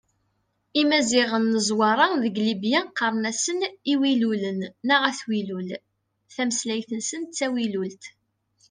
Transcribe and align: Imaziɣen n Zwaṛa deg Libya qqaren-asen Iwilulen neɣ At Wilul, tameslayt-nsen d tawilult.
Imaziɣen 0.81 1.45
n 1.55 1.59
Zwaṛa 1.67 2.07
deg 2.23 2.35
Libya 2.45 2.81
qqaren-asen 2.85 3.59
Iwilulen 3.93 4.59
neɣ 4.87 5.01
At 5.09 5.21
Wilul, 5.27 5.69
tameslayt-nsen 6.35 7.21
d 7.25 7.31
tawilult. 7.37 8.03